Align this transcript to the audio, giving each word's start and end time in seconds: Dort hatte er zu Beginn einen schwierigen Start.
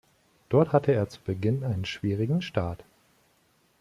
Dort 0.49 0.73
hatte 0.73 0.93
er 0.93 1.09
zu 1.09 1.19
Beginn 1.21 1.63
einen 1.63 1.85
schwierigen 1.85 2.41
Start. 2.41 2.83